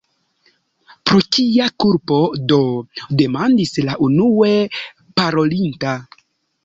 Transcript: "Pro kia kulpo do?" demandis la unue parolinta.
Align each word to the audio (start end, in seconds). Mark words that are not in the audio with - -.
"Pro 1.09 1.19
kia 1.35 1.67
kulpo 1.83 2.17
do?" 2.53 2.59
demandis 3.21 3.75
la 3.91 3.99
unue 4.09 4.51
parolinta. 5.21 5.95